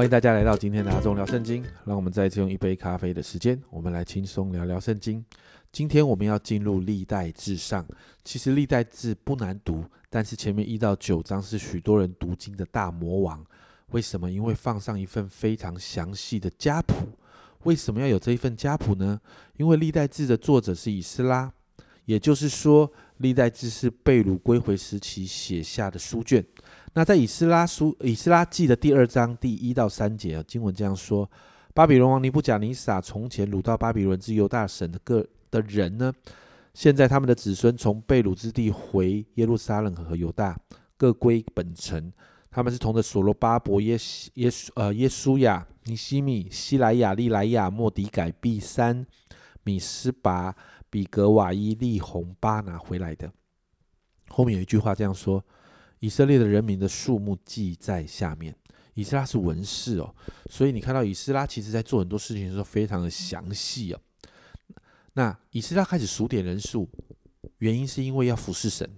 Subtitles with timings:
[0.00, 1.62] 欢迎大家来到今天的阿忠聊圣经。
[1.84, 5.22] 让我们再次用一杯咖啡的时间，我们来轻松聊聊圣经。
[5.70, 7.86] 今天我们要进入历代至上。
[8.24, 13.44] 其实历代志不难读，但是前面一到九章是许多人读经的大魔王。
[13.90, 14.30] 为什么？
[14.30, 17.06] 因为放上一份非常详细的家谱。
[17.64, 19.20] 为什么要有这一份家谱呢？
[19.58, 21.52] 因为历代志的作者是以斯拉，
[22.06, 26.42] 也就是说，历代志是被掳归回时期写下的书卷。
[26.92, 31.30] 那在以斯拉书以斯拉记的第二章第一到三节啊经文这样说：
[31.72, 36.12] 巴比伦王尼布甲尼撒从前掳到巴比伦之犹大省的各的人呢，
[36.74, 40.58] 现在他们的子孙从被掳之地回耶路撒冷和犹大，
[40.96, 42.12] 各归本城。
[42.50, 43.96] 他们是从着所罗巴伯、耶
[44.34, 49.06] 耶呃耶稣亚、尼西米、西莱亚、利莱亚、莫迪改、毕三、
[49.62, 50.52] 米斯拔、
[50.90, 53.32] 比格瓦伊、利红巴拿回来的。
[54.28, 55.44] 后面有一句话这样说。
[56.00, 58.54] 以色列的人民的数目记在下面。
[58.94, 60.14] 以斯拉是文士哦，
[60.50, 64.00] 所以你看到以斯拉其实在做很多事情的时候非常的详细哦。
[65.12, 66.88] 那以斯拉开始数点人数，
[67.58, 68.88] 原因是因为要服侍神。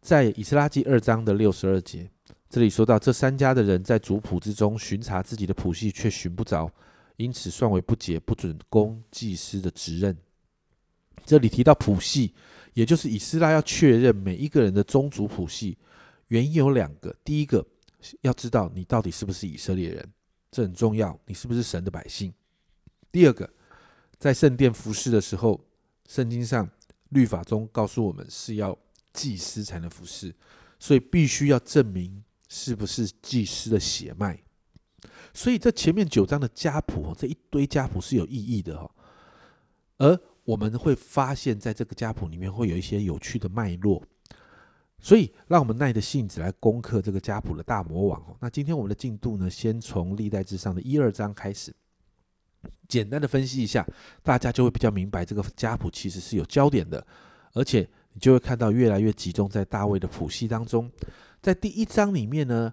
[0.00, 2.08] 在以斯拉记二章的六十二节，
[2.48, 6.70] 这里说到这三家的人在族谱之中巡查自己的谱系，却寻不着，
[7.16, 10.16] 因此算为不解，不准供祭司的职任。
[11.26, 12.32] 这里提到谱系，
[12.74, 15.76] 也就是以斯拉要确认每一个人的宗族谱系。
[16.28, 17.66] 原因有两个，第一个
[18.22, 20.12] 要知道你到底是不是以色列人，
[20.50, 22.32] 这很重要，你是不是神的百姓。
[23.12, 23.48] 第二个，
[24.18, 25.60] 在圣殿服侍的时候，
[26.08, 26.68] 圣经上
[27.10, 28.76] 律法中告诉我们是要
[29.12, 30.34] 祭司才能服侍，
[30.78, 34.42] 所以必须要证明是不是祭司的血脉。
[35.32, 38.90] 所以这前面九章的家谱，这一堆家谱是有意义的哈。
[39.98, 44.02] 而我们会发现，在这个家谱里面会有一些有趣的脉络。
[45.04, 48.36] 所以，让我们耐着性子来攻克这个家谱的大魔王。
[48.40, 51.76] 那今天我们的进度呢，先从历代之上的一二章开始，
[52.88, 53.86] 简单的分析一下，
[54.22, 57.06] 大家就会比较明白这个家谱其实是有焦点的，
[57.52, 60.90] 而且你就会看到越来越集中在大卫的谱系当中。
[61.42, 62.72] 在第一章里面呢，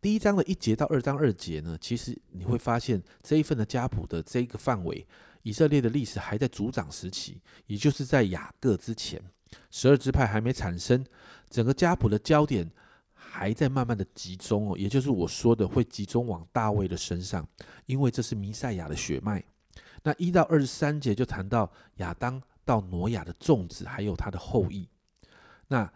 [0.00, 5.04] 第一章的一节到二章二节呢，其实你会发现这一份的家谱的这个范围，
[5.42, 9.20] 以色列的历史还在主长时期，也就是在雅各之前，
[9.70, 11.04] 十二支派还没产生。
[11.48, 12.70] 整个家谱的焦点
[13.12, 17.46] 还在慢慢的集中哦，也就是我说的会集中往大卫的身上，
[17.86, 19.42] 因为这是弥赛亚的血脉。
[20.02, 24.88] 那一到二十三节就谈到亚当到挪亚的种子，还有他的后裔。
[25.68, 25.90] 那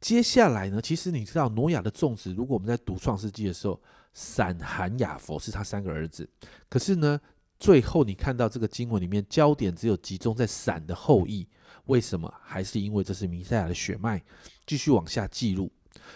[0.00, 0.80] 接下来呢？
[0.80, 3.80] 其实你知道挪亚的种子，如果我们在读创世纪的时候，
[4.12, 6.28] 闪、含、雅佛是他三个儿子。
[6.68, 7.20] 可是呢，
[7.58, 11.46] 最后你看到这个经文里面焦点只有集中在闪的后裔。
[11.86, 12.32] 为什么？
[12.42, 14.22] 还是因为这是弥赛亚的血脉，
[14.66, 15.72] 继续往下记录。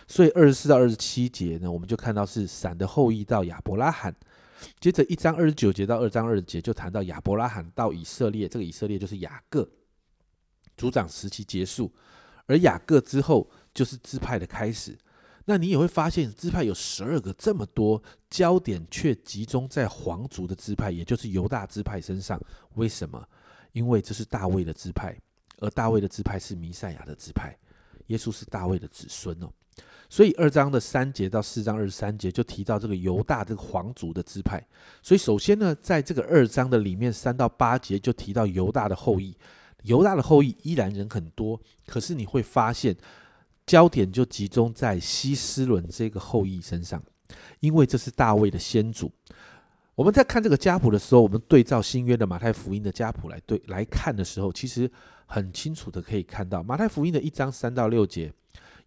[0.07, 4.15] 所以二十四到二十七节呢，我们就看到是闪的后裔到亚伯拉罕。
[4.79, 9.67] 接着一章二十九节到二章二十节就谈到亚伯拉罕到以色列，这个以色列就是雅各，
[10.77, 11.91] 族长时期结束。
[12.47, 14.97] 而雅各之后就是支派的开始。
[15.45, 22.41] 那你也会发现支派有十二个，这么多焦点却集中在皇族的支派，也就是犹大支派身上。
[22.75, 23.23] 为什么？
[23.73, 25.17] 因为这是大卫的支派。
[25.59, 27.57] 而大卫的支派是弥赛亚的支派，
[28.09, 29.49] 耶稣是大卫的子孙哦。
[30.11, 34.61] 所以二章的三节到四章二十三节就提到这个犹大这个皇族的支派。
[35.03, 39.37] 所以首先呢，在这个二章的里面三到八节就提到犹大的后裔，
[39.85, 42.95] 犹大的后裔依然人很多，可是你会发现
[43.67, 47.03] 焦点就集中在希斯伦这个后裔身上，
[47.61, 49.11] 因为这是大卫的先祖。
[49.95, 54.91] 我们在看这个家谱的时候，我们对照新约的马太福音的家谱来对来看的时候，其实。
[55.25, 58.31] 很清楚的可以看到，马太福音的一章三到六节，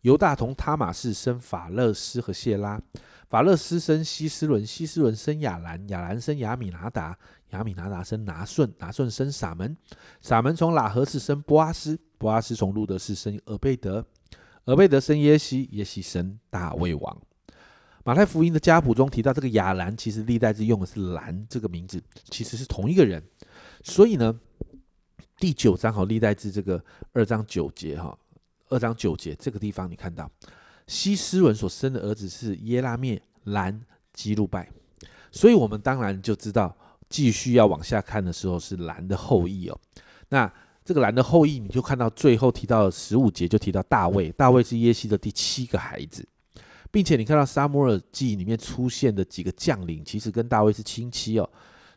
[0.02, 2.80] 犹大同他马士生法勒斯和谢拉，
[3.28, 7.18] 法勒斯生希斯伦，希斯伦生亚兰，亚兰生亚米拿达，
[7.50, 9.76] 亚米拿达生拿顺，拿顺生撒门，
[10.22, 14.06] 撒门从拉合士生波阿斯，波阿斯从路德士生俄贝德，
[14.66, 17.22] 俄贝德生耶西，耶西生大卫王。
[18.04, 22.02] 马太福音的家谱中提到这个亚兰，其实历代志用的是兰这个名字，
[22.32, 23.24] 其实是同一个人，
[23.84, 24.40] 所以呢。
[25.38, 26.82] 第九章哈，历代志这个
[27.12, 28.18] 二章九节哈，
[28.70, 30.32] 二章九节这个地方你看到
[30.88, 33.82] 西斯文所生的儿子是耶拉灭兰
[34.14, 34.72] 基路拜，
[35.32, 36.76] 所以我们当然就知道，
[37.10, 39.78] 继续要往下看的时候是兰的后裔哦。
[40.30, 40.52] 那
[40.86, 46.26] 这个蓝的后裔，你就看到最后提到十五节就提到大卫，大卫是耶西的第七个孩子，
[46.92, 51.50] 并且你看到沙摩尔记里面出现的几个将领，其实跟大卫是亲戚哦。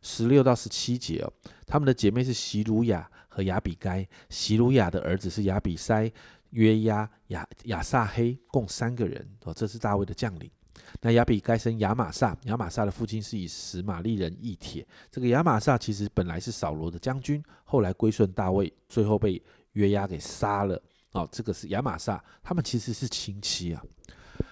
[0.02, 1.32] 十六到十七节哦，
[1.66, 3.08] 他们的姐妹是席鲁雅。
[3.30, 6.10] 和亚比该，席鲁雅的儿子是亚比塞、
[6.50, 9.54] 约押、亚亚撒黑，共三个人哦。
[9.54, 10.50] 这是大卫的将领。
[11.00, 14.86] 那亚比该生亚玛撒，亚玛撒的父亲是以实玛利人义铁。
[15.10, 19.40] 这个亚玛撒其实本来是扫罗的将军，后来归顺大卫，最后被
[19.72, 20.80] 约押给杀了。
[21.12, 23.82] 哦，这个是亚玛撒，他们其实是亲戚啊。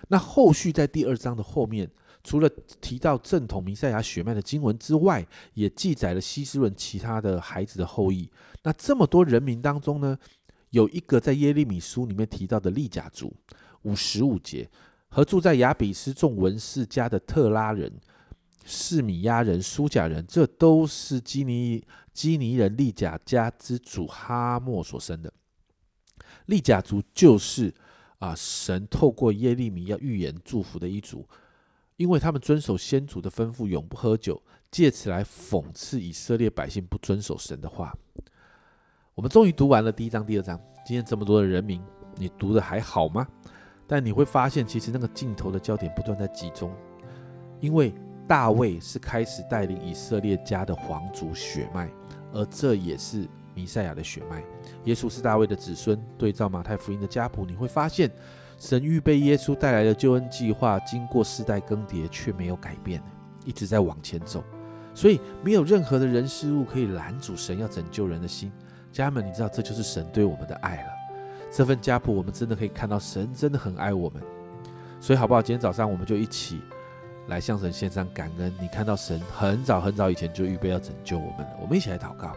[0.08, 1.88] 那后续在第二章的后面，
[2.24, 2.48] 除了
[2.80, 8.30] 提到正统弥赛亚血脉的经文之外，也记载了希斯伦其他的孩子的后裔。
[8.62, 10.16] 那这么多人民当中呢，
[10.70, 13.32] 有一个在耶利米书里面提到的利甲族，
[13.82, 14.68] 五十五节，
[15.08, 17.92] 和住在亚比斯众文士家的特拉人、
[18.64, 21.82] 示米亚人、苏甲人，这都是基尼
[22.12, 25.32] 基尼人利甲家之主哈莫所生的。
[26.46, 27.74] 利甲族就是
[28.18, 31.26] 啊，神透过耶利米要预言祝福的一族，
[31.96, 37.96] 因为他们遵守先祖的吩咐，永不喝酒，借此来讽刺以色列百姓不遵守神的话。
[39.14, 40.60] 我们终于读完了第一章、第二章。
[40.84, 41.82] 今天这么多的人民，
[42.16, 43.26] 你读的还好吗？
[43.86, 46.72] 但你会发现，其实那个镜头的焦点不断在集中，
[47.60, 47.94] 因为
[48.26, 51.88] 大卫是开始带领以色列家的皇族血脉，
[52.32, 53.28] 而这也是。
[53.58, 54.44] 弥赛亚的血脉，
[54.84, 55.98] 耶稣是大卫的子孙。
[56.18, 58.10] 对照马太福音的家谱，你会发现，
[58.58, 63.02] 神预备耶稣带来的救恩计划，经过世代更迭却没有改变，
[63.46, 64.44] 一直在往前走。
[64.94, 68.52] 所以，没有任何的人事物可以拦阻神要拯救人的心。
[68.92, 70.95] 家人们，你知道这就是神对我们的爱了。
[71.50, 74.22] 这份家谱，我们真的可以看到神真的很爱我们。
[75.00, 75.40] 所以，好不好？
[75.40, 76.60] 今天早上我们就一起
[77.28, 78.52] 来向神献上感恩。
[78.60, 81.50] 你看到神很早很早以前就预备要拯救我们了。
[81.60, 82.32] 我们一起来祷告。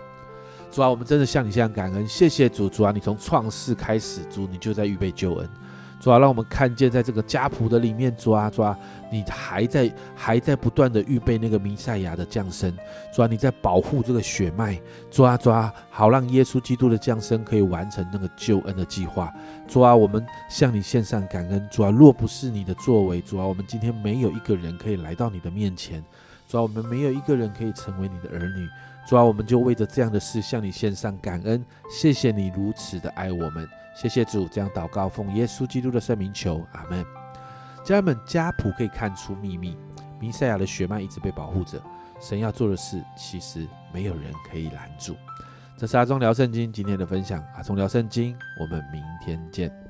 [0.72, 2.70] 主啊，我们真的向你向感恩，谢谢主。
[2.70, 5.50] 主啊，你从创世开始，主你就在预备救恩。
[6.00, 8.78] 主啊，让我们看见在这个家谱的里面，主啊，主啊，
[9.12, 12.74] 你还在还在不断的预备那个弥赛亚的降生。
[13.14, 14.80] 主啊，你在保护这个血脉。
[15.12, 19.30] 主啊，主啊，好让耶稣基督的降生可以完成那个救恩的计划。
[19.68, 21.68] 主啊，我们向你献上感恩。
[21.70, 26.02] 主啊，若不是你的作为，主啊，我们今天没有一个人可以来到你的面前。
[26.48, 28.70] 主啊，我们没有一个人可以成为你的儿女。
[29.06, 33.68] 主啊，我们就为着这样的事向你献上感恩，谢谢你如此的爱我们，
[34.02, 34.48] 谢谢主。
[34.48, 37.06] 这样祷告，奉耶稣基督的圣名求，阿门。
[37.84, 39.78] 家人们，家谱可以看出秘密，
[40.22, 41.82] 弥赛亚的血脉一直被保护着，
[42.22, 45.18] 神要做的事，其实没有人可以拦住。
[45.76, 49.89] 这是阿忠聊圣经今天的分享，阿忠聊圣经，我们明天见。